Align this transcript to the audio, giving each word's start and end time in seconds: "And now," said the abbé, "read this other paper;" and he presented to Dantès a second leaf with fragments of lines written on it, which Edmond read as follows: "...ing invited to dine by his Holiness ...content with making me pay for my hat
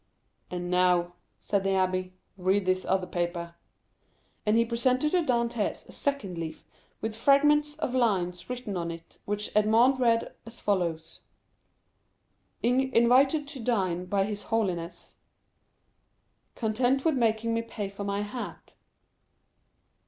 "And 0.49 0.71
now," 0.71 1.13
said 1.37 1.63
the 1.63 1.75
abbé, 1.77 2.13
"read 2.35 2.65
this 2.65 2.85
other 2.85 3.05
paper;" 3.05 3.53
and 4.47 4.57
he 4.57 4.65
presented 4.65 5.11
to 5.11 5.21
Dantès 5.21 5.85
a 5.87 5.91
second 5.91 6.39
leaf 6.39 6.65
with 7.01 7.15
fragments 7.15 7.75
of 7.75 7.93
lines 7.93 8.49
written 8.49 8.75
on 8.75 8.89
it, 8.89 9.19
which 9.25 9.55
Edmond 9.55 9.99
read 9.99 10.33
as 10.43 10.59
follows: 10.59 11.21
"...ing 12.63 12.91
invited 12.95 13.47
to 13.49 13.59
dine 13.59 14.05
by 14.05 14.23
his 14.25 14.45
Holiness 14.45 15.17
...content 16.55 17.05
with 17.05 17.13
making 17.15 17.53
me 17.53 17.61
pay 17.61 17.87
for 17.87 18.03
my 18.03 18.23
hat 18.23 18.73